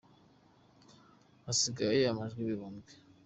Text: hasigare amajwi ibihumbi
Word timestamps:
hasigare 1.45 1.99
amajwi 2.11 2.39
ibihumbi 2.43 2.91